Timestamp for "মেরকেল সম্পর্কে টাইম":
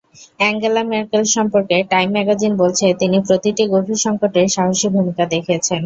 0.83-2.09